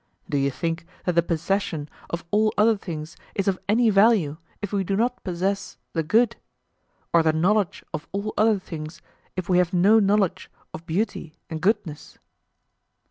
[0.27, 4.73] Do you think that the possession of all other things is of any value if
[4.73, 6.37] we do not possess the good?
[7.13, 8.99] or the knowledge of all other things
[9.35, 12.17] if we have no knowledge of beauty and goodness?